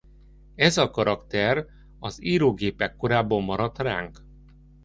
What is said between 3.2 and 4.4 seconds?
maradt ránk.